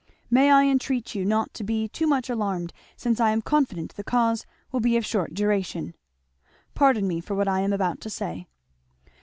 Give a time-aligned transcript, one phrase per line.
[0.31, 4.03] May I entreat you not to be too much alarmed, since I am confident the
[4.03, 5.93] cause will be of short duration.
[6.73, 8.47] "Pardon me for what I am about to say.